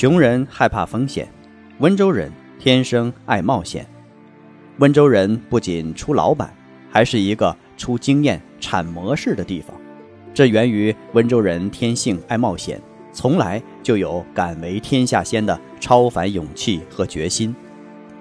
[0.00, 1.28] 穷人害怕风险，
[1.80, 2.32] 温州人。
[2.58, 3.86] 天生爱冒险，
[4.78, 6.50] 温州人不仅出老板，
[6.90, 9.78] 还是一个出经验、产模式的地方。
[10.32, 12.80] 这源于温州人天性爱冒险，
[13.12, 17.54] 从来就有敢为天下先的超凡勇气和决心。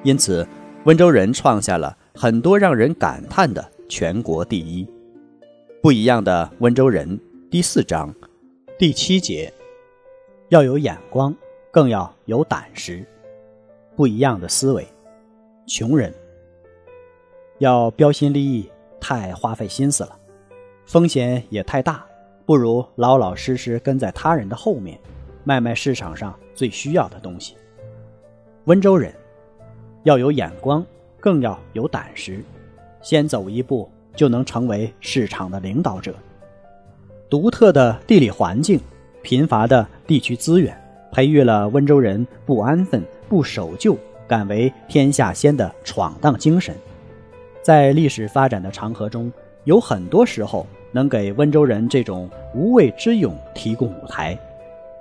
[0.04, 0.46] 因此，
[0.84, 4.86] 温州人创下了很多让人感叹的全国第一。
[5.82, 7.18] 不一样的温州人
[7.50, 8.14] 第四章
[8.78, 9.54] 第七节，
[10.50, 11.34] 要有眼光，
[11.72, 13.06] 更要有胆识。
[13.96, 14.88] 不一样的思维，
[15.68, 16.14] 穷人
[17.58, 20.18] 要标新立异，太花费心思了，
[20.86, 22.06] 风险也太大，
[22.46, 24.98] 不如老老实实跟在他人的后面，
[25.44, 27.58] 卖卖市场上最需要的东西。
[28.66, 29.14] 温州人
[30.04, 30.86] 要有眼光，
[31.20, 32.42] 更要有胆识，
[33.02, 36.16] 先走一步就能成为市场的领导者。
[37.30, 38.80] 独特的地理环境，
[39.22, 40.76] 贫乏的地区资源，
[41.12, 43.04] 培育了温州人不安分。
[43.30, 43.96] 不守旧、
[44.28, 46.76] 敢为天下先的闯荡精神，
[47.62, 49.32] 在历史发展的长河中，
[49.66, 54.36] 有很多时候能给温州人这种无畏之勇提供舞台。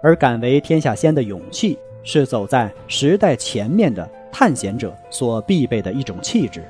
[0.02, 6.62] 而敢为天下先的勇气，是走在时代前面的探险者所必备的一种气质。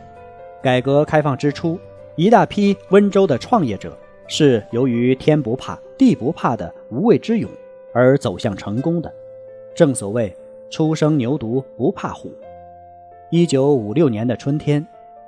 [0.62, 1.77] 改革开放之初，
[2.14, 7.51] 一大批温州的创业者是由于天不怕地不怕的无畏之勇
[7.92, 9.13] 而走向成功的。
[9.78, 10.36] 正所谓。
[10.68, 12.33] 初生牛犊不怕虎。
[13.30, 14.84] 一九五六年的春天，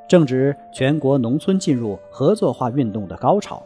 [0.08, 3.62] 正值全国农村进入合作化运动的高潮。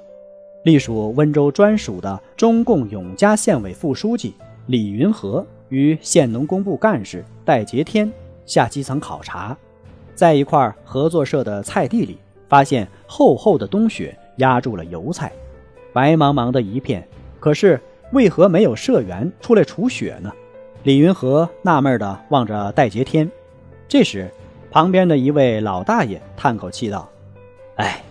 [0.64, 4.34] 隶属温州专属的中共永嘉县委副书记
[4.66, 8.12] 李云和与县农工部干事戴杰天
[8.44, 9.56] 下基层考察，
[10.14, 15.32] 在一块合作社的菜地里，发现厚厚的冬雪压住了油菜，
[15.94, 17.08] 白茫茫的一片。
[17.40, 17.80] 可是
[18.12, 20.30] 为何没有社员出来除雪呢？
[20.84, 23.30] 李云和纳闷的望着戴杰天，
[23.88, 24.30] 这时，
[24.70, 27.08] 旁边的一位老大爷叹口气道
[27.76, 28.02] ：“哎，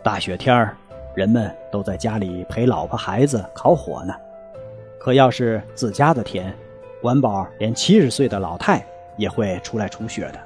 [0.00, 0.76] 大雪天儿，
[1.16, 4.14] 人们都在家里陪老婆孩子烤火呢。
[5.00, 6.54] 可要是自家的田，
[7.02, 8.86] 管保连七十岁的老太
[9.16, 10.38] 也会出来除雪的。”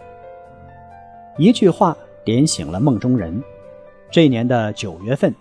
[1.37, 1.95] 一句话
[2.25, 3.45] 点醒了梦中人。
[4.11, 5.35] 这年的九月份，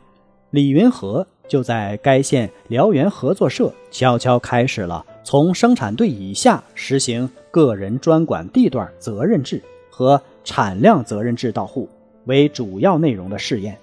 [0.49, 5.05] 李云和就在该县辽源合作社悄悄开始了。
[5.23, 11.87] 从生产队以下实行个人专管地段责任制和产量责任制到户
[12.25, 13.77] 为主要内容的试验，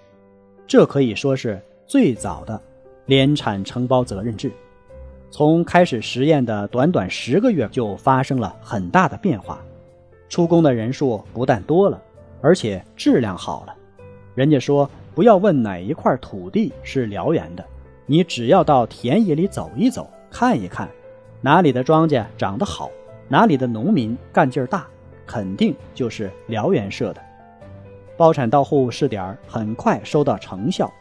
[0.67, 2.61] 这可以说是最早的
[3.07, 4.53] 联产承包责任制。
[5.31, 9.63] 从开始实验的短短十个月就发生了很大的变化，
[10.29, 12.01] 出工的人数不但多了，
[12.41, 13.75] 而且质量好了。
[14.35, 17.65] 人家说，不要问哪一块土地是辽源的，
[18.07, 20.89] 你只要到田野里走一走，看一看。
[21.43, 22.91] 哪里的庄稼长得好，
[23.29, 24.87] 哪里的农民干劲儿大，
[25.27, 27.21] 肯定就是辽源社的。
[28.17, 30.93] 包产到户试点很快收到成效，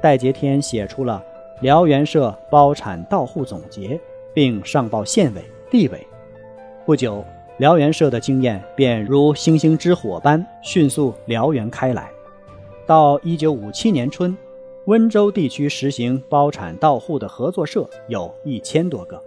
[0.00, 1.20] 戴杰天写出了
[1.62, 3.88] 《辽源社包产到户总结》，
[4.32, 6.06] 并上报县委、地委。
[6.86, 7.24] 不久，
[7.58, 12.08] 辽源社的经验便如星星之火般迅速燎原开来。
[12.86, 14.36] 到1957年春，
[14.84, 19.20] 温州地区实行包产到户的合作社有一千多个。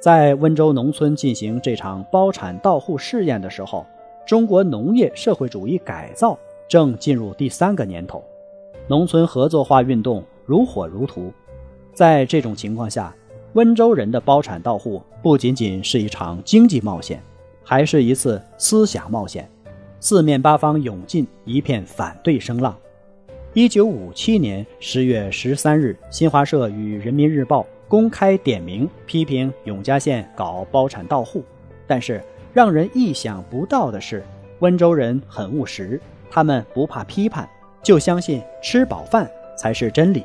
[0.00, 3.84] 在温州农村进行这场包产到户试验的时候，
[4.26, 8.24] 中国农业社会主义改造正进入第三个年头，
[8.88, 11.30] 农村合作化运动如火如荼。
[11.92, 13.14] 在这种情况下，
[13.52, 17.22] 温州人的包产到户不仅仅是一场经济冒险，
[17.62, 19.46] 还是一次思想冒险。
[20.00, 22.74] 四面八方涌进一片反对声浪。
[23.52, 27.66] 一九五七年十月十三日，新华社与人民日报。
[27.90, 31.42] 公开点名批评永嘉县搞包产到户，
[31.88, 32.22] 但是
[32.52, 34.24] 让人意想不到的是，
[34.60, 36.00] 温州人很务实，
[36.30, 37.48] 他们不怕批判，
[37.82, 39.28] 就相信吃饱饭
[39.58, 40.24] 才是真理。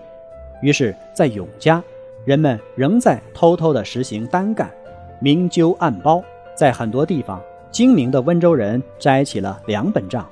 [0.62, 1.83] 于是，在永嘉，
[2.23, 4.69] 人们仍在偷偷地实行单干，
[5.19, 6.23] 明纠暗包。
[6.56, 7.41] 在很多地方，
[7.71, 10.23] 精明的温州人摘起了两本账，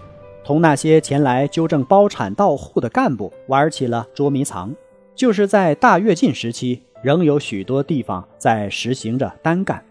[0.43, 4.71] 同那些前来纠正包产到户的干部玩起了捉迷藏。
[5.15, 9.83] 就是在大跃进时期，仍有许多地方在实行着单干。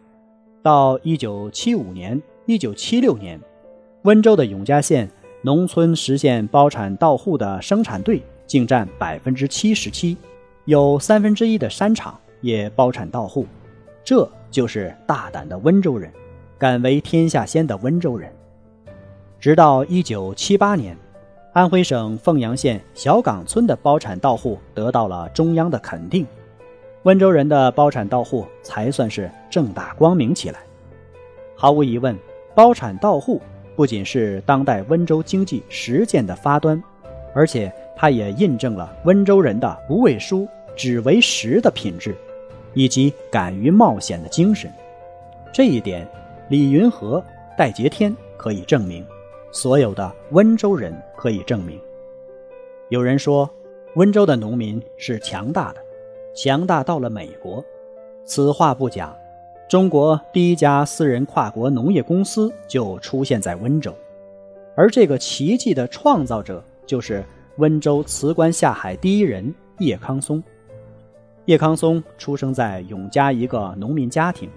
[0.62, 3.40] 到一九七五年、一九七六年，
[4.02, 5.08] 温州的永嘉县
[5.42, 10.16] 农村实现包产到户的生产队竟占百分之七十七，
[10.64, 13.46] 有三分之一的山场也包产到户。
[14.04, 16.12] 这就是大胆的温州人，
[16.58, 18.32] 敢为天下先的温州人。
[19.38, 20.96] 直到一九七八年，
[21.52, 26.26] 安徽省凤阳县小岗村的包产到户得到了中央的肯定，
[27.02, 30.60] 温州人的包产到户才算是正大光明起来。
[31.54, 32.18] 毫无疑问，
[32.54, 33.38] 包产到户
[33.76, 36.82] 不仅是当代温州经济实践的发端，
[37.34, 42.16] 而且它也印证了温州人的不为书，只为实的品质，
[42.72, 44.72] 以及敢于冒险的精神。
[45.52, 46.08] 这一点，
[46.48, 47.22] 李云和、
[47.58, 49.04] 戴杰天可以证明。
[49.52, 51.78] 所有的温州人可以证明。
[52.88, 53.48] 有人说，
[53.96, 55.80] 温州的农民是强大的，
[56.34, 57.62] 强大到了美国。
[58.24, 59.14] 此话不假，
[59.68, 63.94] 中国第一家私人跨国农业公司就出现在温州，
[64.74, 67.22] 而这个奇迹的创造者就是
[67.56, 70.42] 温州辞官下海第一人叶康松。
[71.44, 74.48] 叶康松出生在永嘉一个农民家庭，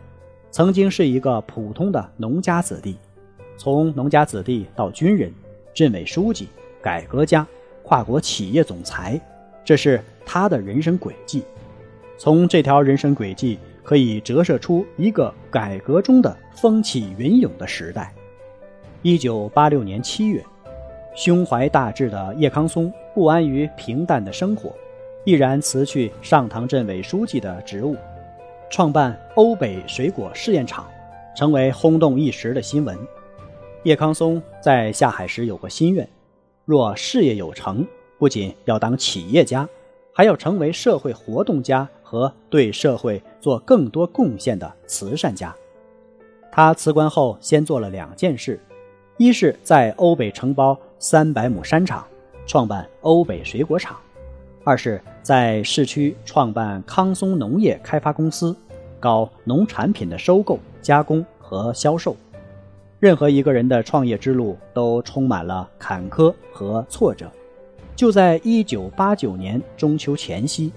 [0.51, 2.95] 曾经是一个普通的农家子弟。
[3.57, 5.33] 从农家子弟到军人、
[5.73, 6.47] 镇委书记、
[6.81, 7.45] 改革家、
[7.83, 9.19] 跨国企业总裁，
[9.63, 11.43] 这是他的人生轨迹。
[12.17, 18.13] 从这条人生轨迹，可以折射出一个改革中的风起云涌的时代。
[19.01, 20.43] 一九八六年七月，
[21.15, 24.73] 胸怀大志的叶康松不安于平淡的生活，
[25.23, 27.95] 毅然辞去上塘镇委书记的职务，
[28.69, 30.87] 创办欧北水果试验场，
[31.35, 32.97] 成为轰动一时的新闻。
[33.85, 36.09] 叶康松在下海时有个心愿：
[36.65, 37.85] 若事业有成，
[38.17, 39.69] 不仅要当企业家，
[40.11, 45.55] 还要成为社会活动家和对社会做更多贡献的慈善家。
[46.51, 48.59] 他辞官后，先做了两件事：
[49.17, 52.03] 一是在欧北承包三百亩山场，
[52.47, 53.95] 创办欧北水果厂；
[54.63, 58.55] 二是在市区创办康松农业开发公司，
[58.99, 62.17] 搞农产品的收购、加工和销售。
[62.99, 67.29] 任何一个人的创业之路都充满了坎坷和挫折。
[67.95, 70.71] 就在1989年中秋前夕，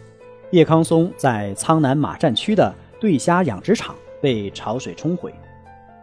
[0.50, 5.34] 叶康松在苍南马站区的对虾养殖场被潮水冲毁，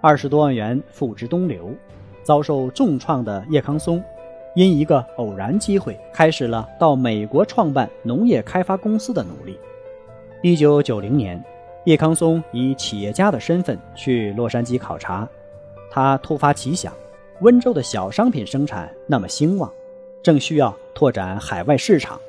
[0.01, 1.73] 二十多万元付之东流。
[2.23, 4.03] 遭受重创的叶康松，
[4.55, 9.59] 因一个偶然机会，开始了到美国创办农业开发公司的努力。
[10.41, 11.45] 1990年，
[11.83, 15.29] 叶康松以企业家的身份去洛杉矶考察。
[15.95, 16.91] 他突发奇想，
[17.39, 19.71] 温州的小商品生产那么兴旺，
[20.21, 22.19] 正需要拓展海外市场，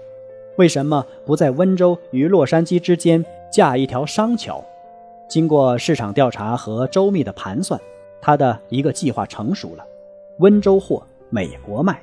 [0.55, 4.65] 为什么不在温州与洛杉矶之间架一条商桥？
[5.29, 7.81] 经过市场调查和周密的盘算，
[8.23, 9.85] 他的一个计划成熟了：
[10.39, 12.01] 温州货美国卖。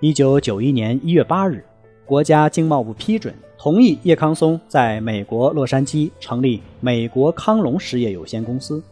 [0.00, 1.64] 一九九一年一月八日，
[2.04, 8.82] 国家经贸部批准同意叶康松在美国洛杉矶成立美国康龙实业有限公司。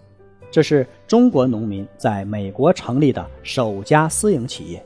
[0.55, 4.81] 这是中国农民在美国成立的首家私营企业，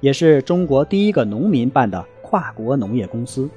[0.00, 3.48] 也是中国第一个农民办的跨国农业公司。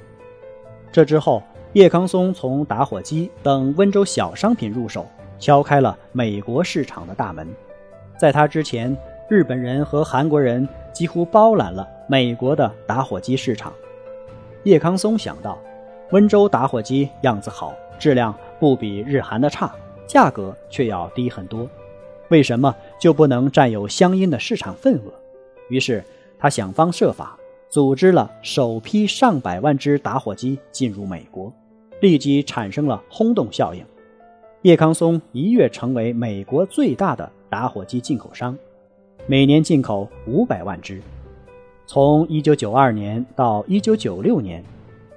[0.90, 1.42] 这之后，
[1.74, 5.06] 叶康松从打火机等温州小商品入手，
[5.38, 7.46] 敲开了美国市场的大门。
[8.18, 8.96] 在他之前，
[9.28, 13.70] 日本人和韩国人几乎包揽了美国的打火机市场。
[14.64, 15.58] 叶康松想到，
[16.12, 19.70] 温州打火机样子好，质量不比日韩的差。
[20.08, 21.68] 价格却要低很多，
[22.30, 25.12] 为什么就不能占有相应的市场份额？
[25.68, 26.02] 于是
[26.38, 27.38] 他想方设法
[27.68, 31.52] 组织了首批上百万只打火机进入美国，
[32.00, 33.84] 立即产生了轰动效应。
[34.62, 38.56] 叶康松一跃成为美国最大的打火机进口商，
[39.26, 41.00] 每年进口五百万只。
[41.86, 44.64] 从1992年到1996年，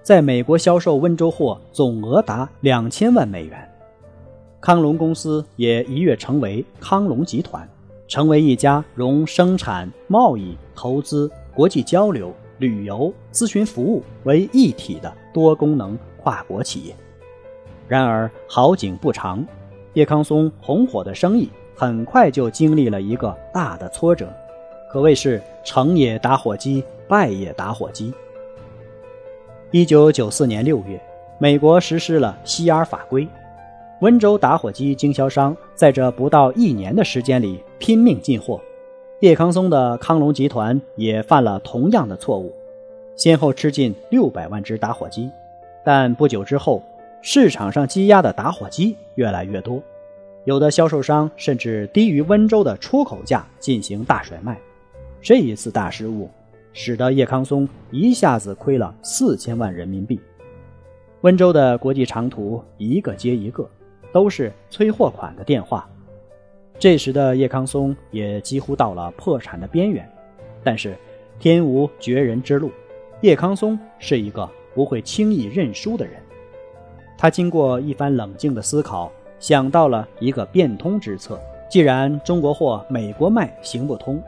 [0.04, 3.71] 在美国销售温州货总额达两千万美元。
[4.62, 7.68] 康龙公司也一跃成为康龙集团，
[8.08, 16.96] 成为一家融生产、贸易、投资、国际交流、旅游、咨询服务为一体的多功能跨国企业。
[17.88, 19.44] 然而好景不长，
[19.94, 24.32] 叶康松红火的生意很快就经历了一个大的挫折，
[24.92, 28.14] 可谓是成也打火机，败也打火机。
[29.72, 31.02] 一九九四年六月，
[31.40, 33.28] 美国实施了 CR 法规。
[34.02, 38.60] 温州打火机经销商在这不到一年的时间里拼命进货，
[39.20, 42.52] 叶康松的康龙集团也犯了同样的错误，
[43.16, 45.30] 先后吃进六百万只打火机，
[45.86, 46.82] 但不久之后，
[47.22, 49.80] 市场上积压的打火机越来越多，
[50.46, 54.58] 有的销售商甚至低于温州的出口价进行大甩卖。
[55.22, 56.28] 这一次大失误，
[56.74, 60.20] 使得叶康松一下子亏了四千万人民币。
[61.22, 63.70] 温州的国际长途一个接一个，
[64.12, 65.88] 都是催货款的电话。
[66.80, 70.10] 这时的叶康松也几乎到了破产的边缘。
[70.64, 70.96] 但是，
[71.40, 72.72] 天无绝人之路，
[73.22, 76.16] 叶康松是一个不会轻易认输的人。
[77.18, 81.40] 他经过一番冷静的思考，想到了一个变通之策：
[81.70, 84.22] 既然中国货美国卖行不通，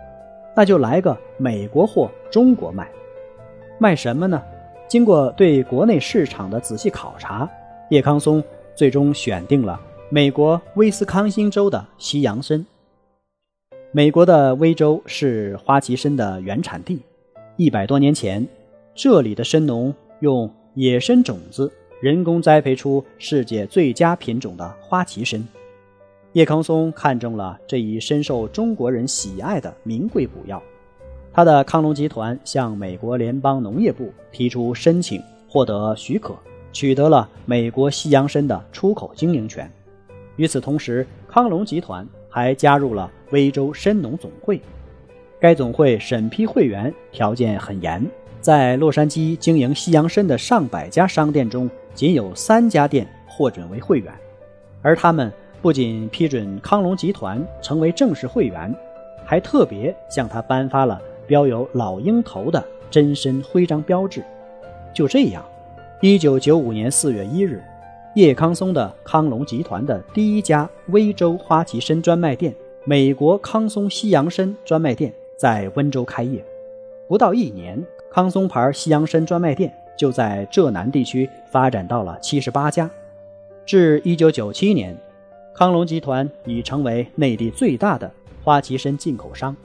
[0.55, 2.87] 那就来个美国货中国卖。
[3.79, 4.41] 卖什么呢？
[4.87, 7.49] 经过对国内市场的仔细考察，
[7.89, 8.43] 叶康松
[8.75, 12.65] 最终选定了美国威斯康星州的西洋参。
[13.91, 16.99] 美国的威州是花旗参的原产地，
[17.57, 18.47] 一百多年前，
[18.95, 25.43] 这里的参农用野参种子人工栽培出世界最佳品种的花旗参。
[26.31, 30.61] 叶康松看中了这一深受中国人喜爱的名贵补药。
[31.31, 36.35] 他的康龙集团向美国联邦农业部提出申请，获得许可，
[36.73, 39.71] 取得了美国西洋参的出口经营权。
[40.35, 44.59] 与此同时，康龙集团还加入了威州参农总会。
[45.39, 48.05] 该总会审批会员条件很严，
[48.41, 54.11] 在洛杉矶经营西洋参的上百家商店中，仅有三家店获准为会员。
[54.81, 58.75] 而他们不仅批准康龙集团成为正式会员，
[59.25, 60.99] 还特别向他颁发了。
[61.25, 62.61] 标有老鹰头的
[62.91, 64.21] 真身徽章标志。
[64.93, 65.41] 就这样，
[66.03, 67.63] 一九九五年四月一日，
[68.13, 76.43] 叶康松的康龙集团的第一家温州花旗参专卖店——美国康松西洋参专卖店在温州开业。
[77.07, 77.81] 不到一年，
[78.11, 82.91] 康松牌西洋参专卖店就在浙南地区发展到了七十八家。
[83.65, 84.93] 至一九九七年，
[85.55, 88.11] 康龙集团已成为内地最大的
[88.43, 89.55] 花旗参进口商。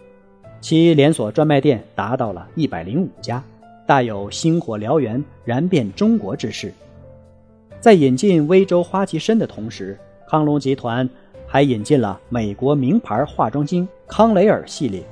[0.61, 3.43] 其连锁专卖店达到了一百零五家，
[3.89, 6.71] 大有星火燎原、燃遍中国之势。
[7.81, 11.09] 在引进威州花旗参的同时，康龙集团
[11.47, 15.03] 还引进了美国名牌化妆精康雷尔系列，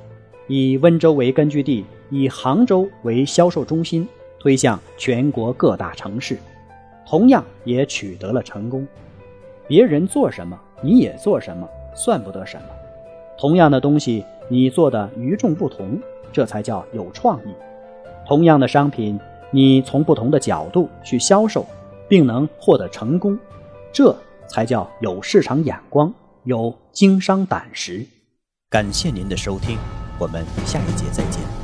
[0.45, 4.07] 以温州为根据地，以杭州为销售中心，
[4.37, 6.37] 推向全国各大城市，
[7.03, 8.87] 同样也取得了成功。
[9.67, 12.67] 别人做什么，你也做什么，算不得什么。
[13.39, 14.23] 同样的东西。
[14.49, 15.99] 你做的与众不同，
[16.31, 17.49] 这才叫有创意。
[18.27, 19.17] 同样的商品，
[19.51, 21.65] 你从不同的角度去销售，
[22.09, 23.39] 并能获得成功，
[23.93, 24.13] 这
[24.49, 28.05] 才叫有市场眼光，有经商胆识。
[28.69, 29.77] 感谢您的收听，
[30.19, 31.56] 我们下一节再见。